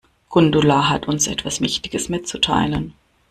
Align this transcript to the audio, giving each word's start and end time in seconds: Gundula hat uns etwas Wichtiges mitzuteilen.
Gundula 0.29 0.89
hat 0.89 1.07
uns 1.07 1.27
etwas 1.27 1.61
Wichtiges 1.61 2.09
mitzuteilen. 2.09 2.95